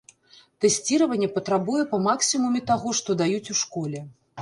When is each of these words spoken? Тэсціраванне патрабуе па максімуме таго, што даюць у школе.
Тэсціраванне 0.65 1.29
патрабуе 1.35 1.83
па 1.93 2.01
максімуме 2.09 2.65
таго, 2.75 2.97
што 3.01 3.21
даюць 3.25 3.47
у 3.57 3.63
школе. 3.65 3.99